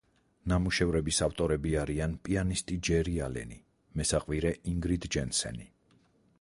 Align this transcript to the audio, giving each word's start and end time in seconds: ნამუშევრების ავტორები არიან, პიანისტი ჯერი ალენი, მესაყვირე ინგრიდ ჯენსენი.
ნამუშევრების 0.51 1.19
ავტორები 1.25 1.73
არიან, 1.81 2.15
პიანისტი 2.29 2.79
ჯერი 2.89 3.15
ალენი, 3.27 3.61
მესაყვირე 4.01 4.57
ინგრიდ 4.75 5.09
ჯენსენი. 5.17 5.73